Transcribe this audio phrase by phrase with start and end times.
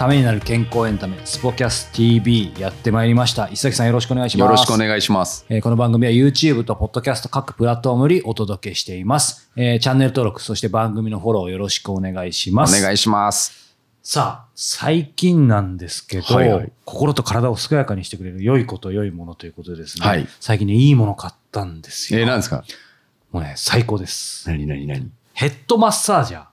[0.00, 3.50] ためになる健康エンタメスポキャス TV やってまいりました。
[3.50, 4.48] 石崎さんよろしくお願いします。
[4.48, 5.44] よろしくお願いします。
[5.50, 12.80] えーこの番組は YouTube と Podcast 各プラットフォームにお届けしています、えーチャンネル登録そして番組のフォローよろしくお願いしおます。
[12.82, 13.76] 願いします。
[14.02, 16.72] さあ最近なんですけど、はいはい。
[16.86, 20.26] 心と体を健やかにしてくれる良いこと良いものということでですね、はい。
[20.40, 22.64] 最近ねいいもの買ったんですよ、えー、何ですか？
[23.32, 24.48] もうね最高です。
[24.48, 25.10] 何何何？
[25.34, 26.44] ヘッドマッサージャー。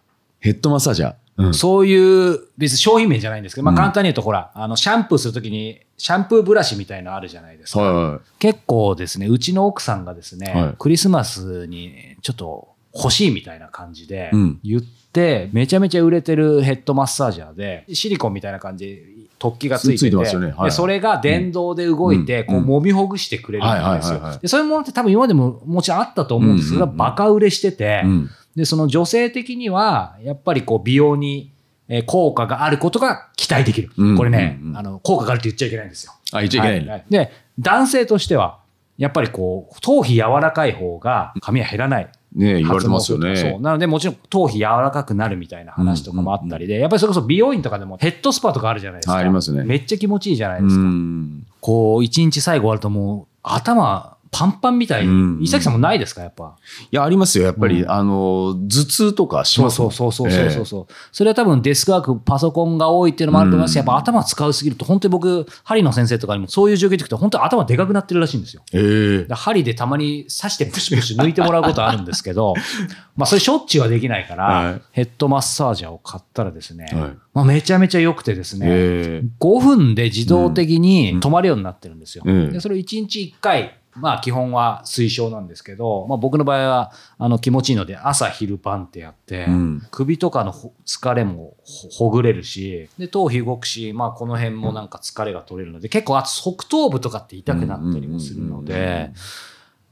[0.42, 3.78] ヘッドマッサージャー、うん、そういう、別に商品名じゃないんですけど、まあうん。
[3.78, 7.82] 簡単に言うと、ほら、あの、シャンプーするときに、シャンプーブラシみたいのあるじゃないですか。
[7.82, 8.20] はいはい。
[8.40, 10.76] 結構ですね、うちの奥さんがですね、はい。
[10.78, 14.60] クリスマスにちょっと欲しいみたいな感じでうん。
[14.64, 19.04] 言って、めちゃめちゃ売れてるヘッドマッサージャーで、シリコンみたいな感じで
[19.40, 20.54] 突起がついててね。
[20.58, 24.40] はいそれが電動で動いて、こう、揉みほぐしてくれるんですよ。
[24.46, 26.98] そういうものって多分今までももちろんあったと思うんですけど、うんうんうん。
[26.98, 31.54] バカ売れしてて、うんで、その女性的には、やっぱりこう美容に
[31.90, 33.92] えー効果があることが期待できる。
[33.98, 36.14] うんこれね、うんうんあの、効果があるって言っちゃいけないんですよ。
[36.34, 38.60] あ言っちゃいけない、ははで、男性としては、
[38.98, 42.10] やっぱりこう、頭皮柔らかい方が髪は減らない。
[42.36, 43.60] ね言われてますよ発毛するとそう。
[43.60, 49.14] ねなので、もちろん頭皮柔らかくなるみたいな話とかもあったりで、やっぱりそれこそ美容院とかでもヘッドスパとかあるじゃないですか。
[49.14, 50.82] あありますねめっちゃ気持ちいいじゃないでうすか。
[50.82, 55.38] んこう、一日最後終わるともう、頭、パンパンみたいうん。
[55.40, 55.46] に。
[55.46, 56.56] 石崎さんもないですかやっぱ？
[56.92, 57.46] いやありますよ。
[57.46, 57.92] やっぱり、うん。
[57.92, 63.74] あの頭痛とかしそうますそうそうそうそうそうそう、それは多分デスクワーク、パソコンが多いっていうのもあると思います。
[63.74, 63.80] し、うん。
[63.80, 68.62] やっぱ頭使うすぎると、本当に僕、針の先生とかにもそういう状況で聞くと、本当に頭でかくなってるらしいんですよ。
[68.74, 72.54] えー、針でたまに刺してプシュプシュ抜いてもらうことあるんですけど、
[73.16, 74.82] まあそれしょっちゅうはできないから、はい。
[74.92, 77.12] ヘッドマッサージャーを買ったらですね、はい。
[77.34, 82.24] まあ、めちゃめちゃ良くてですね、えー5分で自動的に止まるようになってるんですよ。
[82.26, 82.52] うん。
[82.52, 89.88] でそれを1日1回、まあ基本は推奨なんですけど、まあ僕の場合はあの気持ちいいので朝昼晩ってやって、うん。
[89.92, 99.12] 首とかのほ疲れもほほぐれるし、で頭皮動くし、まあこの辺もなんか疲れが取れるので、結構あと側頭部とかって痛くなったりもするので、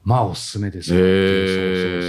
[0.03, 0.99] まあおすすめですよ。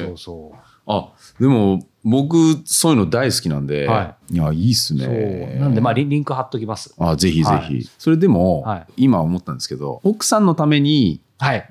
[0.03, 0.59] そうそうそう
[0.89, 4.37] あでも僕そういうの大好きなんで、、はい。
[4.37, 4.95] やいいっす。
[4.95, 5.57] ね。
[5.59, 6.95] なんでまあリンリンク貼っときます。
[6.99, 7.85] あぜひぜひ、はい。
[7.99, 8.87] それでも、はい。
[8.97, 11.67] 今思ったんですけど奥さんのためにはい。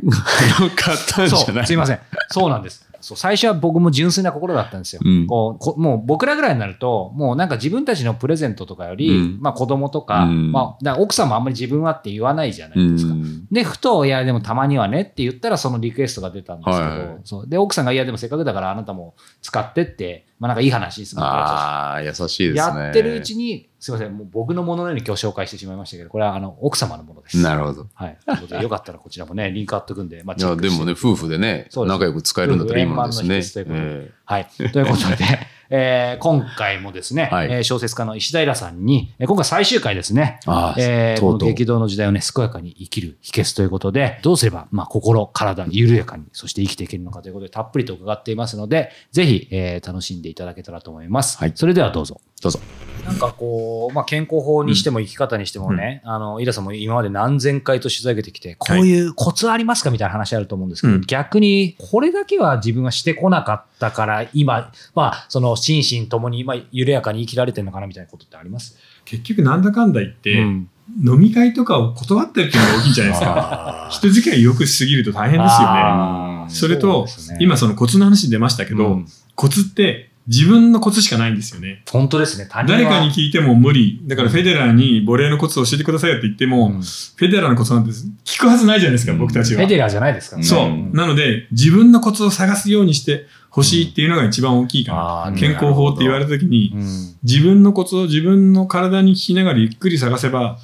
[0.76, 1.68] 買ったんじそう、ゃない？
[1.68, 2.00] すいません。
[2.30, 2.86] そうなんです。
[3.02, 5.02] そう最初は僕も純粋な心だったんですよ。
[5.06, 13.14] うんこうこもう僕らぐらいになると、もうなんか自分たちのプレゼントとかより、うんまあ子供とか、うんまあ奥さんもあんまり自分はって言わないじゃなういですか。
[13.14, 22.56] んで、ふと、いや、でもたまにはねって言ったら、そのリクエストが出たんですけど、はいはいそうで、奥さんが、いや、でもせっかくだからあなたも使ってって、まあなんかいい話ですああ優しいですね。
[22.58, 27.42] やってるうちに、すいません、もう僕のもののように今日紹介してしまいましたけど、これはあの奥様のものです。
[27.42, 27.88] なるほど。
[27.94, 28.18] はい。
[28.26, 33.42] ということで、よかったらこちらもね、 リンク貼っとくんで、まあ、いやでもね夫婦でね仲良く使えるんだったらいいものですね。
[33.42, 33.86] ということで。
[33.86, 34.12] え。
[34.26, 34.48] はい。
[34.74, 35.26] ということで、
[35.70, 37.48] えー今回もですね、はい。
[37.52, 40.40] えー小説家の石平さんに、えー今回最終回ですね、
[40.78, 41.40] えーとうとう。
[41.40, 51.38] この激動の時代をね、健やかに生きる秘訣ということで、どうすれば、まあ、心、体、緩やかに、そして生きていけるのかということで、たっぷりと伺っていますので、ぜひ、えー楽しんでいただけたらと思います。
[51.38, 51.52] はい。
[51.56, 52.20] それではどうぞ。
[52.42, 52.60] どうぞ
[53.06, 61.02] なんかこう、まあ、健康法にしても生き方にしてもね、あの、イラさんも今まで何千回と取材受けてきて、こういうコツありますかみたいな話あると思うんですけど、うん。
[61.02, 68.76] 逆に、これだけは自分はしてこなかったから、今、まあ、その心身ともに、まあ、緩やかに生きられてるのかなみたいなことってあります？
[69.06, 70.70] 結局なんだかんだ言って、うん。
[71.04, 73.90] 飲み会とかを断ってるっていうのが大きいんじゃないですか。
[73.92, 76.46] 人付き合いよくしすぎると大変ですよね。
[76.50, 77.38] それと、ね。
[77.40, 79.08] 今そのコツの話出ましたけど、うん。
[79.36, 81.84] コツって自分のコツしかないんですよね。
[81.92, 82.48] 本当ですね。
[82.68, 84.02] 誰かに聞いても無理。
[84.06, 87.92] だからフェデラーにボレーのコツを教えてくださいよって言っても、うんフェデラーのコツなんて
[88.24, 89.70] 聞くはずないじゃないですか、うん僕たちはフェ。
[89.70, 90.48] デラーじゃないですからね。
[90.48, 90.70] そう。
[90.70, 95.38] んなので、自分のコツを探すようにしてほしいっていうのが一番大きいかあーな。
[95.38, 100.60] 健康法って言われた時に、うん自分のコツを自分の体に聞きながらゆっくり探せば、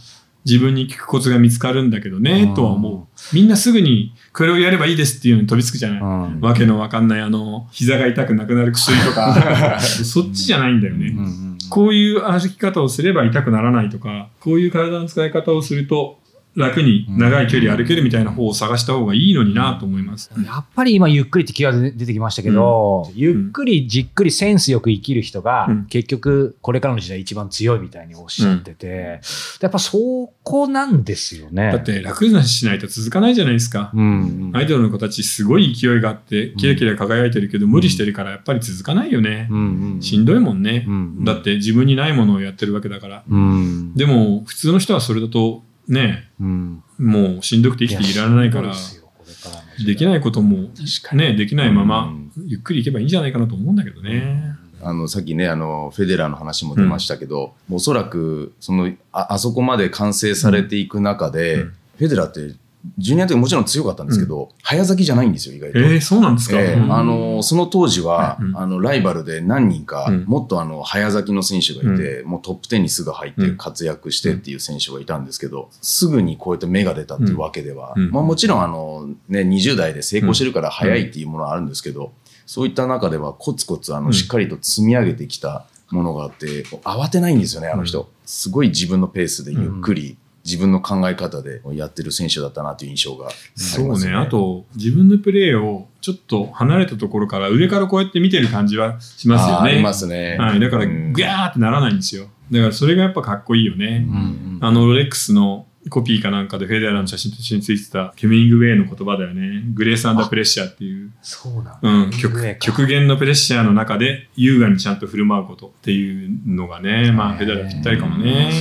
[0.46, 3.36] 自分に効くコツが見つかるんだけどね、とは思う。
[3.36, 6.00] みんなすぐにこれをやればいいですっていうのに飛びつくじゃない。
[6.00, 11.08] うんわけのわかんないあの、膝が痛くなくなる薬とか、 そっちじゃないんだよね。
[11.08, 16.20] うんうんこういう歩き方をすれば痛くならないとか、こういう体の使い方をすると
[16.56, 20.30] 楽に長い距離歩けるみたいな方を探した方がいいのになと思います。
[20.46, 29.22] やっぱり今ゆっくりって気が出てきましたけど、ゆっくりじっくりセンスよく生きる人が、うん結局これからの時代一番強いみたいにおっしゃってて、
[29.62, 31.72] やっぱそこなんですよね。
[31.72, 33.92] だって楽なしないと続かないじゃないですか。
[33.94, 39.48] うん、アイドルの子たちすごい勢いがあってキラキラ輝いてるけど無理してるからやっぱり続かないよね。
[39.50, 39.58] うん
[39.96, 40.86] うんしんどいもんね。
[40.88, 43.24] うんだって自分にないものをやってるわけだから。
[43.30, 46.84] うんでも普通の人はそれだとね、うん。
[46.98, 49.86] もうしんどくて生きていられないからですよこれからの時代。
[49.86, 50.70] できないことも
[51.14, 52.32] ね、できないままうん。
[52.46, 54.56] ゆっくりいけばいいんじゃないかなと思うんだけどね。
[54.84, 61.74] あのさっきねあのフェデラーの話も出ましたけど、おそらくそのああそこまで完成されていく中で、うん。
[61.98, 62.56] フェデラーって
[62.98, 65.80] ジュニアの時もちろん強かったんですけど、早咲きじゃないんですよ意外と。
[65.80, 66.58] えー、そうなんですか。
[66.58, 66.64] うん。
[66.64, 68.58] ええあのその当時は、うん。
[68.58, 70.24] あのライバルで何人か、うん。
[70.26, 73.58] もっとあの早咲きの選手がいて、もうトップ10にすぐ入ってうん。
[73.58, 78.12] 活躍してっていう選手がいたんですけど、すぐにこうやって芽が出たっていうわけでは、うん。
[78.12, 82.14] まあ、もちろんあの、ね、20代で成功してるから早いっていうものはあるんですけど、
[82.46, 84.06] そういった中ではコツコツあうん。
[84.06, 88.08] のしっかりと積み上げてきたものがあって、慌てないんですよねあの人、うん。
[88.26, 94.16] すごい自分のペースでゆっくり、自分の考え方でやってる選手だったなという印象がありますそうね。
[94.16, 99.72] あと、自分のプレーをちょっと離れたところから上からこうやって見てる感じはしますよね。
[99.72, 100.38] ありますね。
[100.40, 100.60] はい。
[100.60, 102.28] だから、うんグヤーってならないんですよ。
[102.52, 104.06] だから、それがやっぱかっこいいよね。
[104.08, 109.64] うんうんあの、ロレックスのコピーかなんかでフェデラーの写真と一緒についてたケミングウェイの言葉だよね。
[109.74, 111.12] グレースアンダープレッシャーっていう。
[111.22, 118.52] そうなんだうん、極極限のプレッシャーの中で優雅にちゃんと振る舞うことっていうのがね、まあ、フェデラーぴったりかもね。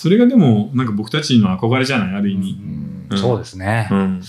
[0.00, 2.56] それがでも、なんか僕たちの憧れじゃない、ある意味。
[3.10, 3.94] うんそうですねう。
[3.94, 4.22] ん。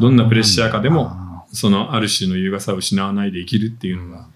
[0.00, 4.26] どんなプレッシャーかでも、そのある種の優雅さを失わないで生きるっていうのが。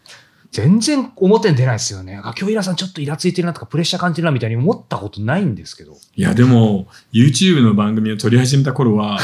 [0.53, 2.17] 全然表に出ないですよね。
[2.23, 5.97] あ、今日イラさんちょっとイラついてるなとかプレッシャー感じるなみたいに思ったことないんですけど。
[6.15, 9.19] いや、でも、YouTube の番組を撮り始めた頃は、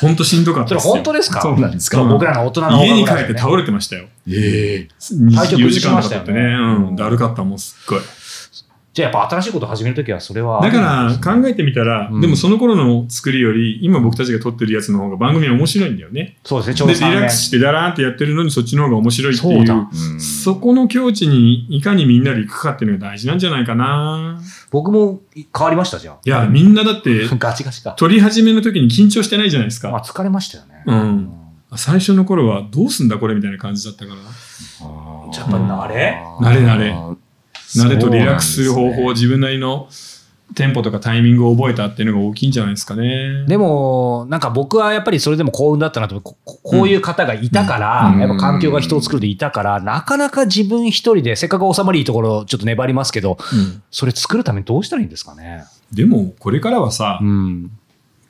[0.00, 0.92] ほんとしんどかっそれたですよ。
[0.94, 1.40] 本当ですか？
[1.42, 4.06] そうなんですか僕らの大人の家に帰方って倒れてましたよ。
[4.28, 4.88] ええ
[5.34, 6.40] 体調4崩しま時間としたよねか経ってね。
[6.88, 6.96] うん。
[6.96, 8.00] だるかったもん、すっごい。
[8.94, 10.60] じゃあやっぱ新しいこと始めるときはそれは。
[10.62, 16.36] だから考えてみたら、うんでもその頃の作りより、今僕たちが撮ってるやつの方が番組は面白いんだよね。
[16.44, 20.20] そうですね、ちょうで、ど3年リラックスしてダラーンってやってるのにそっちの方が面白いっていそうだう。
[20.20, 24.40] そこの境地にいかにみんなで行くかっていうのが大事なんじゃないかな。
[24.70, 26.14] 僕も変わりましたじゃん。
[26.24, 27.94] いや、みんなだって、ガチガチか。
[27.98, 29.90] 撮り始めの時に緊張してないじゃないですか。
[29.90, 30.84] まあ疲れましたよね。
[30.86, 31.32] うん
[31.76, 34.20] 最初の頃はどうすんだこれみたいな感じだったから。
[35.32, 36.22] じゃあやっぱ慣れ？
[36.40, 36.94] 慣れ慣れ
[37.78, 39.88] 慣れとリラックスする方法を自分なりの
[40.54, 43.44] テンポとかタイミングを覚えたっていうのが大きいんじゃないですかね。
[43.46, 46.36] でも、なんか僕はやっぱりそれでも幸運だったなとこ
[46.82, 55.64] ういう方がいたから、うんやっぱ環境が人を作るでいたから、なかなか自分一人で、せっかく収まりいいところちょっと粘りますけど、うんそれ作るためにどうしたらいいんですかね。
[55.92, 57.70] でもこれからはさ、うん。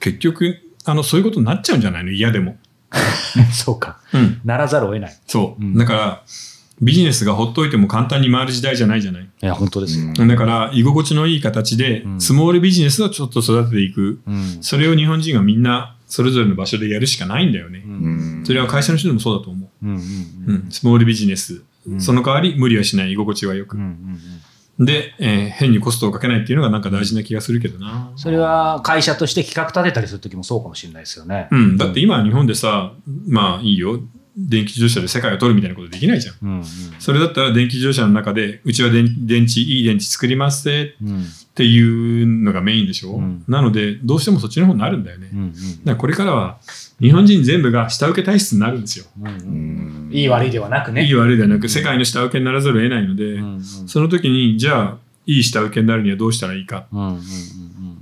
[0.01, 2.11] 結局あのそういうことになっちゃうんじゃないの？
[2.13, 2.57] 嫌でも。
[3.53, 3.99] そうか。
[4.13, 5.17] うん、ならざるを得ない。
[5.27, 6.23] そう、うんだから
[6.81, 9.23] ビジネスがほっといても簡単に回る時代じゃないじゃない？
[9.23, 10.13] いや、本当ですよ。
[10.13, 14.21] だから居心地のいい形で、うんスモールビジネスをちょっと育てていく。
[14.27, 14.59] うん。
[14.61, 17.83] それを日本人がみんなそれぞれの場所でやるしかないんだよね。
[17.87, 19.87] うんうんそれは会社の人でもそうだと思う。
[19.87, 21.63] うんうんうん、スモールビジネス。
[21.87, 23.77] うんその代わり無理はしない、居心地はよく。
[23.77, 24.19] うんうんうん
[24.77, 28.11] で、えー変にコストをかけないっていうのがなんか大事な気がするけどな。
[28.17, 31.47] それは会社として企画立てたりするときもそうかもしれないですよね。
[31.53, 32.93] うん、だって今日本でさ、
[33.29, 34.01] まあいいよ。
[34.37, 36.35] 電気自動車で世界を取るみたいなことできないじゃん。
[36.43, 36.65] うんうん
[36.99, 43.17] それだったら電気自動車の中で、うちは電電池、いい電池作りますぜうんっていうのがメインでしょ。
[43.17, 45.29] うんなので、どうしてもそっちの方になるんだよね。
[45.33, 46.59] うんうんだからこれからは
[47.01, 49.05] 日本人全部が下請け体質になるんですよ。
[49.21, 51.05] うんううんんいい悪いではなくね。
[51.05, 56.87] いい悪いではなく、世界の下請けにならざるを得ないので、うんうんその時に、じゃあ、いい下請けになるにはどうしたらいいか。
[56.93, 57.21] うんうんうん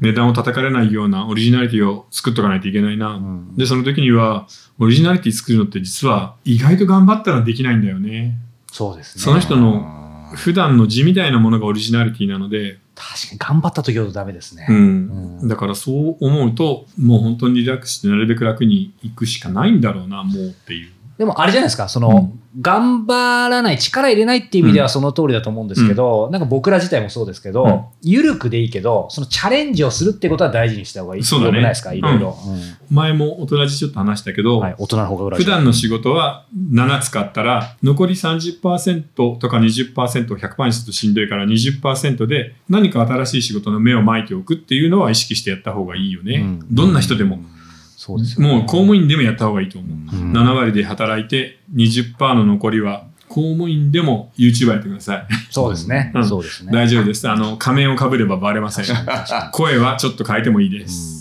[0.02, 3.14] 値段を叩かれないようなオリジナリティを作っとかないといけないな。
[3.14, 4.48] うんで、その時には、
[4.80, 8.36] オリジナリティ作るのって実は意外と頑張ったらできないんだよね。
[8.72, 9.22] そうですね。
[9.22, 14.66] その人の普段の字みたいなものがオリジナリティなので、確かに頑張った時ほどダメですね。
[14.68, 15.40] うん。
[15.40, 20.90] うんだからそう思うと、もう本当にリラックスしてなるべく楽に行くしかないんだろうな、もうっていう。
[21.16, 27.84] でもあれじゃないですか、その、頑張らない、力入れないっていう意味ではその通りだと思うんですけど、なんか僕ら自体もそうですけど、うん。
[28.02, 31.24] ゆるくでいいけど、そのチャレンジをするってことは大事にした方がいい。
[31.24, 31.62] そうだね。
[31.62, 32.36] ないですか、いろいろ。
[32.90, 46.36] 前も大人じちょっと話したけど、うんはい、大人の方が裏普段の仕事は7使ったら、残り30%とか20%を100%にするとしんどいから20%で何か新しい仕事の芽をまいておくっていうのは意識してやった方がいいよね。
[46.36, 46.66] うん。
[46.70, 47.38] どんな人でも。
[48.04, 49.92] そうですよねもう公務員でもやった方がいいと思う。
[49.92, 55.26] うん7割で働いて20%の残りは公務員でも YouTuber やってください。
[55.50, 56.10] そうですね。
[56.12, 56.72] うんそうですね。
[56.72, 57.28] 大丈夫です。
[57.28, 58.86] あの、仮面をかぶればバレません。
[59.52, 61.11] 声はちょっと変えてもいいです。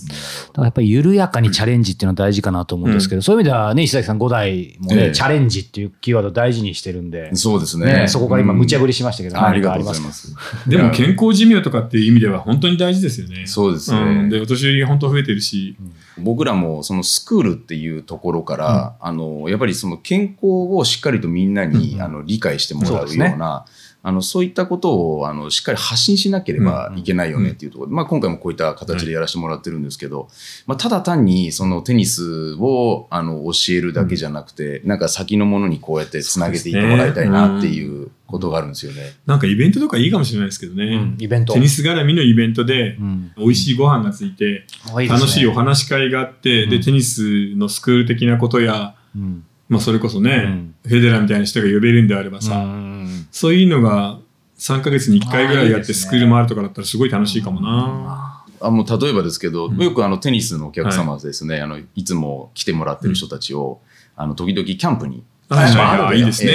[0.56, 5.12] からやっぱり緩やかにチャレンジっていうのは大事かなと思うんですけど、そういう意味ではね、石崎さん5代もね、ええ。
[5.12, 7.86] チャレンジっていうキーワードを大事にしてるんで、そうですね。
[7.94, 9.70] ねそこから今無茶ぶりしましたけど、ああり何か？
[9.70, 10.36] がとうございあります。
[10.70, 13.48] でも健康寿命とかっていう意味では本当に大事ですよね。
[13.48, 14.00] そうですね。
[14.00, 15.76] うん、で、お年寄り本当増えてるし。
[16.18, 23.66] 僕らもそのスクールっていうところから、あのやっぱりその健康をしっかりとみんなに、うんあの理解してもらうような
[24.04, 27.90] あのそういったことをあのしっかり発信しなければいけないよねっていうところ。
[27.90, 30.28] で、まあ、今回もこういった形でやらせてもらってるんですけど、
[30.66, 39.14] まあ、ただ単にそのテニスをあの教えるだけじゃなくて、なんか先のものにこうやってつなげていってもらいたいなっていうことがあるんですよね。
[39.28, 40.86] なんかイベントとかいいかもしれないですけどね。
[40.86, 41.18] うん。
[41.20, 41.54] イベント。
[41.54, 43.32] テニス絡みのイベントでうん。
[43.38, 45.08] 美味しいご飯がついて、いいですね。
[45.10, 46.82] 楽しいお話し会があって、で、うん。
[46.82, 49.44] テニスのスクール的なことや、うん。
[49.70, 50.76] まあそれこそね、うん。
[50.84, 52.91] フェデラーみたいな人が呼べるんであればさ、うん
[53.32, 54.20] そういうのが
[54.58, 58.46] 3ヶ月に1回ぐらいやってスクールもあるとかだったらすごい楽しいかもな。
[58.62, 59.78] あもう例えばですけど、うん。
[59.82, 63.82] よくあのテニスのお客様ですね、い、あのいつも来てもらってる人たちを、
[64.16, 65.24] あの時々キャンプに、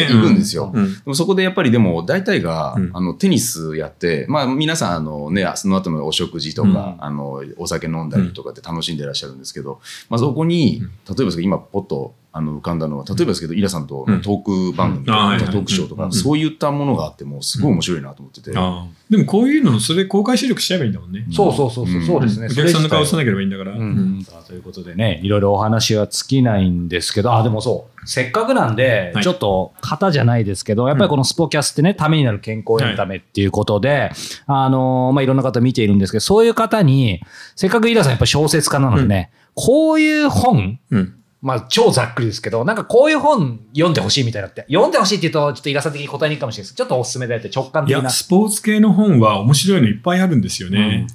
[0.08, 0.70] 行くんですよ。
[0.72, 0.94] うん。
[0.94, 2.90] でもそこでやっぱりでも大体が、うん。
[2.94, 6.96] あのテニスやって、まあ皆さんあのね、その後のお食事とか、うん。
[6.98, 10.86] あのお酒飲んだりとかって楽しんでらっしゃるんですけど、まあそこに、うん。
[10.86, 14.20] 例えばですけど今ポッとあの浮かんだのは、例えばですけど、イラさんとうん。
[14.20, 15.46] トーク番組とか、あはいはい。
[15.46, 16.12] トークショーとか、うん。
[16.12, 18.50] そういったものがあってもすごい面白いなと思ってて。
[18.50, 21.26] でもこういうの、それ公開収録しちゃえばいいんだもんね。
[21.32, 22.48] そうそうそうそう、うんそうですね。
[22.50, 23.72] お客さんの顔さなければいいんだから。
[23.72, 23.78] うん。
[23.78, 23.82] う
[24.20, 24.22] ん。
[24.22, 34.12] さあということでね、いろいろお話は尽きないんですけど、あ、でもそう、せっかくなんで、はいちょっと型じゃないですけど、やっぱりこのスポキャスってね、ためになる健康エンタメっていうことで、
[34.46, 37.22] あのーまあ、いろんな方見ているんですけど、そういう方に、
[37.56, 41.14] せっかくイラさんやっぱ小説家なのでね、こういう本、うん。
[41.42, 46.74] まあ、超ざっくりですけど、なんかこういう本読んでほしいみたいなって、読んでほしいって言うと、ちょっとイラさん的に答えにくいかもしれないです。
[46.74, 48.10] ちょっとおすすめでやって直感いや、的な。
[48.10, 51.06] スポーツ系の本は面白いのいっぱいあるんですよね。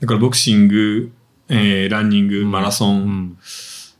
[0.00, 1.10] だからボクシング、
[1.48, 3.38] えーランニング、マラソン、うん。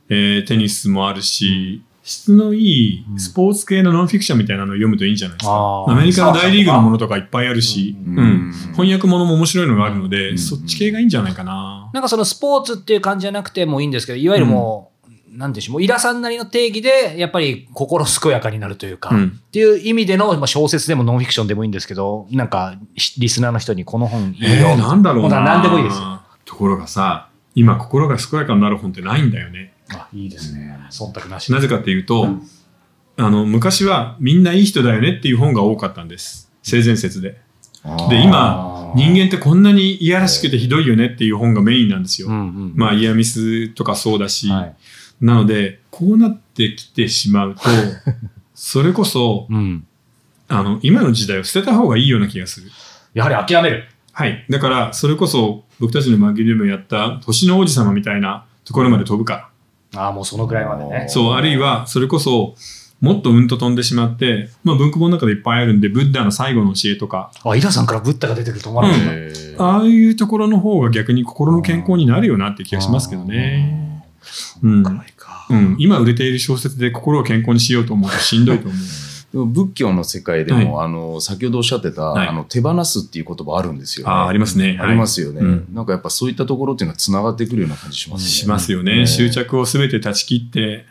[0.09, 5.85] えーテニスもあるし、質のいいスポーツ系のノンフィクションみたいなのを読むといいんじゃないですか。
[5.87, 8.19] アメリカの大リーグのものとかいっぱいあるし、うん。
[8.19, 8.53] うん。
[8.73, 10.37] 翻訳ものも面白いのがあるので、うん。
[10.37, 11.89] そっち系がいいんじゃないかな。
[11.93, 14.92] なんかそのスポーツっていう感じじゃなくてもいいんですけど、いわゆるもう、
[15.33, 24.49] なんでしょう、もうイラさんなりの定義で、やっぱり心健やかになるというか、うんっていう意味での、まあ、小説でもノンフィクションでもいいんですけど、なんか、しリスナーの人にこの本いいよ。
[24.49, 25.41] えー、なんだろうもうな。
[25.41, 26.21] 何でもいいですよ。
[26.45, 29.73] ところがさ、今心が健やかになる本ってないんだよね。
[29.93, 30.79] あいいですね。
[30.89, 32.27] 忖度なしなぜかっていうと、
[33.17, 36.51] あの、昔はみんないい人だよねっていう本が多かったんです。
[36.63, 37.41] 性善説で。
[38.09, 42.29] で、今、人間ってこんなにいやらしくてひどいよねっていう本がメインなんですよ。
[42.29, 42.73] うんうん。
[42.75, 44.75] まあ、イヤミスとかそうだし、はい。
[45.23, 47.61] なので、こうなってきてしまうと、
[48.53, 49.85] それこそ、うん。
[50.49, 52.69] あの、今の時代を捨てた方がいいような気がする。
[53.13, 53.85] やはり諦める。
[54.11, 54.45] はい。
[54.49, 59.49] だから、それこそ、僕たちの番組でもやった、年の王子様みたいなところまで飛ぶか。
[59.95, 61.05] ああ、もうそのぐらいまでね。
[61.07, 62.55] そう、あるいは、それこそ、
[62.99, 69.11] もっとうんと飛んでしまって、まあ、文庫本の中でいっぱいあるんで、ブッダの最後の教えとか、あ、イラさんからブッダが出てくると思わなかった。
[69.13, 74.03] えーああいうところの方が逆に心の健康になるよなって気がしますけどね。
[74.63, 74.83] うん。
[75.49, 75.75] うん。
[75.79, 78.79] 今売れている小説で心を健康にしようと思うとしんどいと思う。
[79.33, 84.13] でも仏教の世界でも、あの先ほどおっしゃってた、はいあの手放すっていう言葉あるんですよ、ね。
[84.13, 84.77] ああ、ありますね。
[84.79, 88.29] ありますよね、うんなんかやっぱそういったところっていうのはつながってくるような感じしますね。
[88.29, 88.97] しますよね。
[88.97, 90.85] ね執着をすべて断ち切って、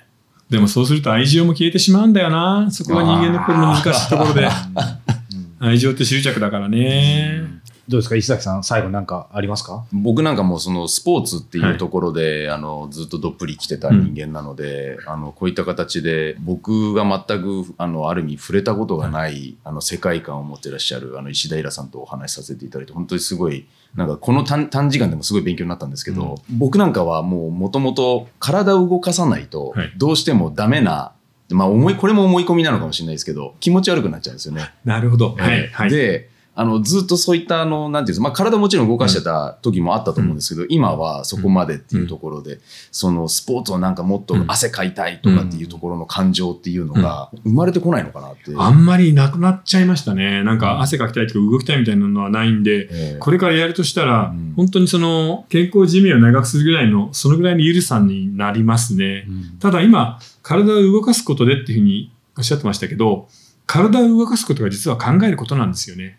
[0.50, 2.68] でもそうすると愛情も消えてしまうんだよな。
[2.70, 4.48] そこが人間の心の難しいところで。
[5.60, 7.51] 愛情って執着だからね。
[7.88, 8.14] どうですか？
[8.14, 9.84] 石崎さん、最後なんかありますか？
[9.92, 31.12] 僕なんかもうそのスポーツっていうところで、あのずっとどっぷり来てた人間なので、あのこういった形で僕が全くあのある意味触れたことがない、あの世界観を持ってらっしゃるあの石田イラさんとお話しさせていただいて本当にすごいなんかこの短短時間でもすごい勉強になったんですけど、僕なんかはもうもともと体を動かさないとはいどうしてもダメな、
[31.50, 34.72] まあ思いこれも思い込みなのかもしれないですけど気持ち悪くなっちゃうんですよね。
[34.84, 35.34] なるほど。
[35.34, 35.66] はい。
[35.68, 35.90] はい。
[35.90, 48.52] で、あの、ずっとそういった、あの、なんていうんですか、まあ、体もちろん動かしてた時もあったと思うんですけど、今はそこまでっていうところで、そのスポーツをなんかもっと汗かいたいとかっていうところの感情っていうのが生まれてこないのかなって。
[48.56, 50.44] あんまりなくなっちゃいましたね。
[50.44, 59.26] なんか汗かきたいとか動きたいみたいなのはないんで、ええこれからやるとしたら、うん本当にその健康寿命を長くするぐらいの、そのぐらいの緩さになりますね。
[59.60, 63.28] ただ今、体を動かすことでっていうふうにおっしゃってましたけど、
[63.66, 66.18] 体を動かすことが実は考えることなんですよね。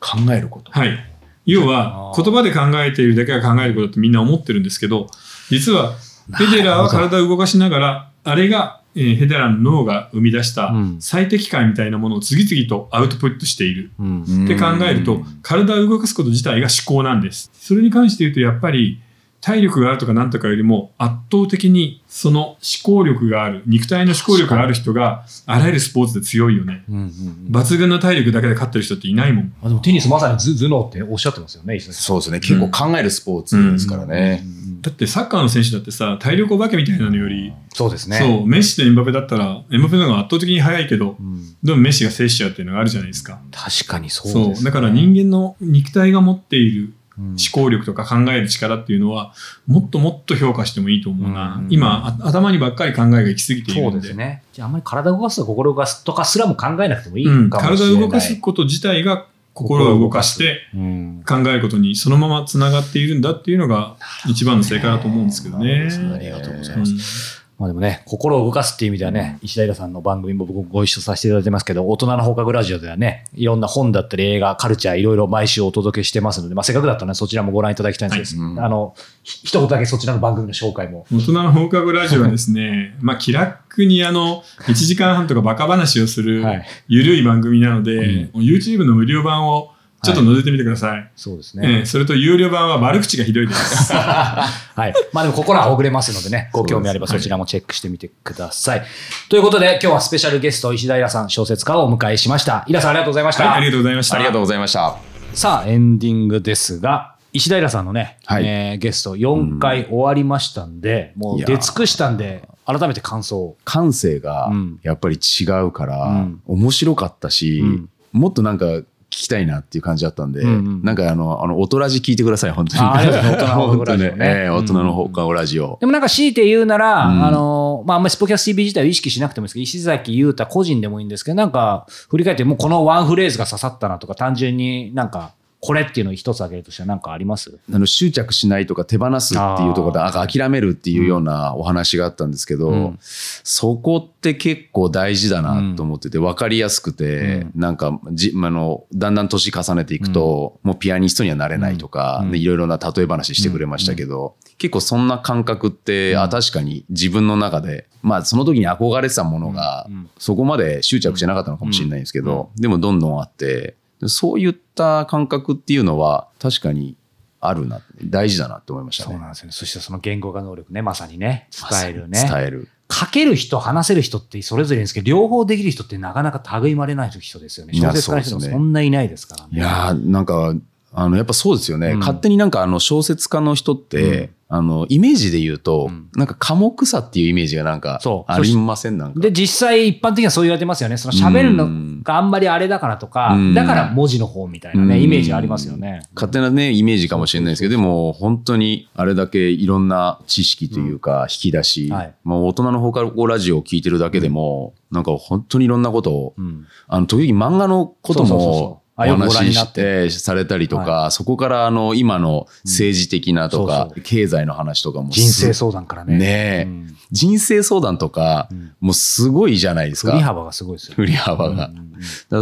[0.00, 0.72] 考えること。
[0.72, 0.98] はい。
[1.46, 5.08] 要は言葉で考えているだけが考えることってみんな思ってるんですけど、
[5.50, 5.92] 実は、
[6.32, 13.92] フェデラーは体を動かしながら、あれが、えーフェデラーの脳が生み出したうん最適解みたいなものを次々とアウトプットしている。
[13.98, 14.22] うん。
[14.44, 17.50] って考えると、体を動かすこと自体が思考なんです。
[17.54, 19.00] それに関して言うと、やっぱり、
[19.40, 26.84] 体力があるとかなんとかよりも圧倒的にその思考力がある、肉体の思考力がある人があらゆるスポーツで強いよね。
[26.88, 27.10] うんうんうん
[27.50, 29.52] 抜群の体力だけで勝ってる人っていないもん。
[29.62, 32.40] あでもテニスまさに頭頭脳っておっしゃってますよね、そうですね。
[32.40, 34.44] 結構考えるスポーツですからね。
[34.82, 38.18] だってサッカーの選手だってさ、体力お化けみたいなのより、そうですね。
[38.18, 43.38] そう、メッシとエムバペだったら、エムバペの方が圧倒的に速いけど、うんでもメッシが制しちゃうっていうのがあるじゃないですか。
[43.50, 44.70] 確かにそうそうです、ね。
[44.70, 49.32] だから人間の肉体が持っているうん思考力とか考える力っていうのは、
[49.66, 51.56] もっともっと評価してもいいと思うな。
[51.60, 53.98] うん今、あ頭にばっかり考えが行き過ぎているそんで。
[53.98, 54.42] うですね。
[54.52, 57.94] じゃあ、あんまり体を動かすとか心を動かすとかすらも考えなくてもいいうん、かもしれない。
[57.94, 63.96] 体を動かすこと自体が心を動かしてうん考えることにそのままつながっているんだっていうのが
[64.28, 65.88] 一番の正解だと思うんですけどね。
[66.14, 67.39] ありがとうございうんます。
[67.60, 78.64] まあでもね、心を動かすっていう意味ではね、石平さんの番組も僕ご一緒させていただいてますけど、大人の放課後ラジオではね、いろんな本だったり映画、カルチャー、いろいろ毎週お届けしてますので、まあせっかくだったらね、そちらもご覧いただきたいんですけど、はいうん。
[78.64, 81.04] あの、ひ一言だけそちらの番組の紹介も。
[81.12, 86.66] 大人の放課後ラジオはですね、 まあ気楽にあの、1時間半とかバカ話をするはい。
[86.88, 89.72] ゆるい番組なので、YouTube の無料版を
[90.02, 91.10] ちょっと覗いてみてください。
[91.14, 91.84] そうですええね。
[91.84, 93.92] それと有料版は悪口がひどいです。
[93.92, 94.48] は
[94.88, 94.94] い。
[95.12, 98.82] まあでも心はほぐれますのでね、ご興味あればそちらもチェックしてみてください。
[99.28, 102.64] ということで、今日はスペシャルゲスト、石平さん、小説家をお迎えしました。
[102.66, 103.44] イラさんありがとうございました。
[103.44, 104.16] はい、ありがとうございました。
[104.16, 104.96] ありがとうございました。
[105.34, 113.56] さあ、エンディングですが、石平さんのね、はいえーゲスト4回終わりましたんで、もういやー出尽くしたんで、改めて感想を。
[113.64, 118.84] 感性がうんやっぱり違うから、うん面白かったし、うんもっとなんか聞
[119.20, 120.82] きたいなっていう感じだったんで、うんうん。
[120.82, 122.82] なんかあの、あの、音ラジ聞いてください、本当に。
[122.82, 124.14] 大人の放課ね。
[124.18, 125.78] ええ大人の放課後ラジオ。
[125.80, 127.24] でもなんか強いて言うなら、うん。
[127.24, 137.58] あの、まあ、あんまりスポキャス TV 自体を意識しなくてもいいですけど、石崎優太個人でもいいんですけど、なんか、振り返ってもうこのワンフレーズが刺さったなとか、単純になんか、これっていうのを一つ挙げるとしたら何かあります？
[137.70, 142.98] あの執着しないとか手放すっていうところであ諦めるっていうようなお話があったんですけど、うん。
[143.00, 159.94] そこって結構大事だなと思ってて分かりやすくて、なんかじあのだんだん年重ねていくと、もうピアニストにはなれないとか、いろいろな例え話してくれましたけど、結構そんな感覚って、あ確かに自分の中でまあその時に憧れてたものが、うん。
[159.94, 160.10] うん。
[160.16, 163.74] そこまで執着してなかったのかもしれないんですけど、でもどんどんあって
[164.08, 166.96] そういった感覚っていうのは確かに
[167.40, 169.12] あるな大事だなって思いましたね。
[169.12, 169.52] そうなんですよね。
[169.52, 172.28] そしてその言語化能力ね、まさにね、伝えるね。
[172.28, 172.68] 伝える。
[172.92, 177.72] 書ける人、話せる人ってそれぞれですけど、両方できる人ってなかなか類まれない人ですよね。
[177.74, 179.48] 小説家の人もそんないないですからね。
[179.52, 180.54] いやーなんか
[180.92, 186.08] あのやっぱそうですよね、うん勝手になんかあの小説家の人って、あのイメージで言うと、うん。
[186.16, 188.98] なんか寡黙さっていうイメージがなんかありません？
[188.98, 189.20] なんか。
[189.20, 190.96] で、実際一般的にはそう言われてますよね。
[190.96, 193.54] その喋るのがあんまりあれだからとか、うん。
[193.54, 195.02] だから文字の方みたいなね、うん。
[195.04, 196.02] イメージありますよね。
[196.16, 202.14] 勝手なね、イメージかもしれないですけど、でも本当にあれだけいろんな知識というか引き出し、はい。
[202.24, 206.66] まあ大人の放課後ラジオを聞いてるだけでも、なんか本当にいろんなことを、うん。
[206.88, 216.18] あの、時々漫画のこともお話ししてて、されたりとか、そこからあの、今の政治的なとかうんそう、経済の話とかもす人生相談からね。
[216.18, 216.64] ねえ。
[216.66, 216.96] うん。
[217.10, 218.72] 人生相談とか、ん。
[218.80, 220.12] もうすごいじゃないですか。
[220.12, 220.94] 振り幅がすごいですよね。
[220.96, 221.70] 振り幅が。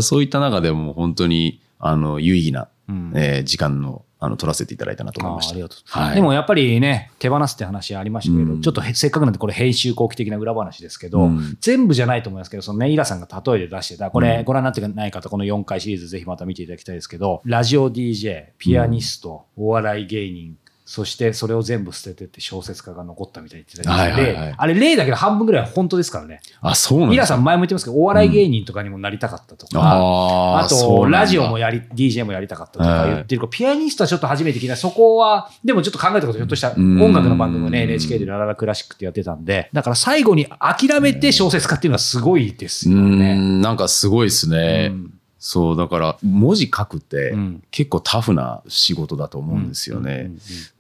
[0.03, 3.13] そういった中でも本当に、あの、有意義な、うん。
[3.15, 5.53] えー時間の、あの、取らせていただいたなと思いました。
[5.53, 6.15] あありがとう、はい。
[6.17, 8.63] でもやっぱりね、手放すって話ありましたけど、うん。
[8.63, 11.57] ちょっとへせっかくなんでこれ編集後期的な裏話ですけど、うん。
[11.61, 14.45] 全部じゃないと思いますけど、そのね、イラさんが例えで出してた、これうん。
[14.45, 20.57] ご覧になってない方、この4回シリーズぜひまた見ていただきたいですけど、ラジオ DJ、ピアニスト、お笑い芸人、
[20.91, 26.41] そしてそれを全部捨ててって小説家が残ったみたいに言ってたりしてはいはいはいあれ例だけど半分ぐらいは本当ですからね。
[26.63, 34.77] あ、そうなんさん前も言ってますけど、お笑い芸人とかにもなりたかったとか、あーあと、そうなんだラジオもやり、DJ もやりたかったとかはい言ってる、ピアニストはちょっと初めて聞いた。
[34.77, 43.37] そこは、でもちょっと考えたことひょっとした音楽の番組もね、NHK でラララクラシックってやってたんで、だから最後に諦めて小説家っていうのはすごいですうよね。
[43.37, 44.89] ん、なんかすごいですね。
[44.91, 50.31] うんそう、だから、文字書くってうん結構タフな仕事だと思うんですよね。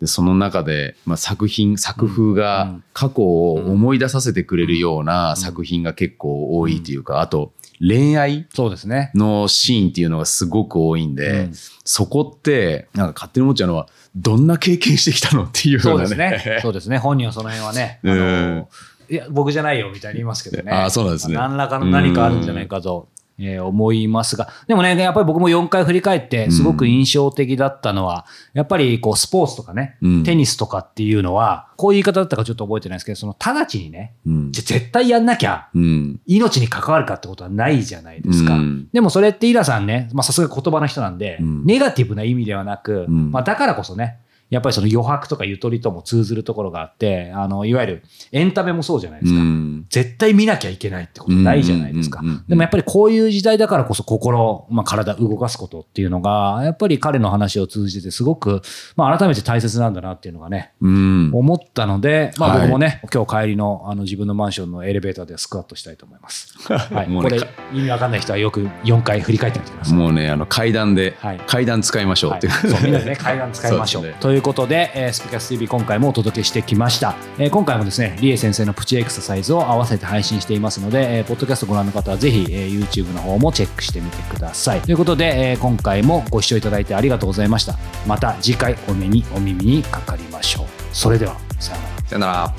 [0.00, 9.12] で、その中で、まあ、作品、作風うがん過去を思い出させてくれるような作品が結構多いというか、あと、恋愛そうですね。
[9.14, 11.52] のシーンっていうのがすごく多いんで、うん
[11.90, 16.58] そこって、なんか勝手に思っちゃうのは、どんな経験してきたのっていうよそうですね。
[16.60, 16.98] そうですね。
[16.98, 18.18] 本人はその辺はね、あうん
[18.56, 18.68] の、
[19.08, 20.70] いや、僕じゃないよみたいに言いますけどね。
[20.70, 23.08] あそうなんですね何らかの何かあるんじゃないかと。
[23.38, 30.22] えー思いますが、でもね、やっぱり僕も4回振り返って、すごく印象的だったのは、やっぱりこうスポーツとかね、うん。
[30.24, 34.52] テニスとかっていうのは、こういう言い方だったかちょっと覚えてないですけど、その直ちにね、うん。
[34.52, 36.20] じゃ絶対やんなきゃ、うん。
[36.26, 38.54] 命に関わるかってことはないじゃないですか。
[38.54, 38.88] うん。
[38.92, 41.64] でもそれってイラさんね、まあさすが言葉の人なんで、うん。
[41.64, 43.30] ネガティブな意味ではなく、うん。
[43.30, 44.18] まあだからこそね、
[44.50, 49.40] やっぱりその余白とかゆとりとも通ずるところがあって、あの、いわゆるエンタメもそうじゃないですか。
[49.40, 52.22] うん絶対見なきゃいけないってことないじゃないですか。
[52.48, 58.62] でもやっぱりこういう時代だからこそ心、まあ体動かすことっていうのが、やっぱり彼の話を通じてすごく、
[58.96, 61.30] まあ改めて大切なんだなっていうのがね、うん。
[61.32, 66.54] 思ったので、まあはい僕もね、今日帰りのあの自分のマンションのエレベーターでスクワットしたいと思います。
[66.72, 67.06] はい。
[67.06, 67.38] これ
[67.72, 69.98] 意味わかんない人はよく4回振り返ってみてください。
[69.98, 72.52] もうね、あの階段で、はい階段使いましょうはい、っていう。
[72.52, 84.80] そうみんなでね階段使いましょうということで、えースピキャス TV 今回もお届けしてきました、えー今回もですねリエ先生のプチエクササイズを合わせて配信していますので、えーポッドキャストご覧の方はぜひ、えー YouTube の方もチェックしてみてください。
[84.80, 87.78] ということで、えー今回もご視聴いただいてありがとうございました。
[88.06, 90.66] また次回お目にお耳にかかりましょう。
[90.92, 92.02] それではさようなら。
[92.08, 92.54] さよなら。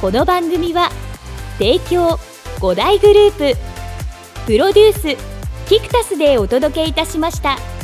[0.00, 0.90] この番組は
[1.58, 2.18] 提供
[2.60, 3.58] 5大グループ。
[4.46, 5.38] プロデュース
[5.68, 7.77] キクタスでお届けいたしました。